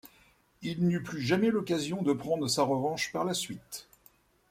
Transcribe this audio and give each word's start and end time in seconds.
Il 0.63 0.83
n'eut 0.87 1.03
plus 1.03 1.21
jamais 1.21 1.51
l'occasion 1.51 2.01
de 2.01 2.11
prendre 2.11 2.47
sa 2.47 2.63
revanche 2.63 3.11
par 3.13 3.23
la 3.23 3.35
suite. 3.35 3.87